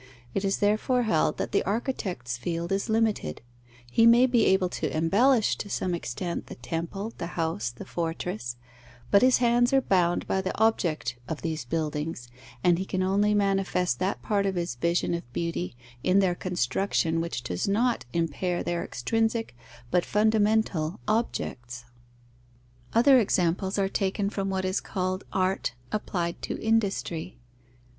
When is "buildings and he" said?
11.65-12.85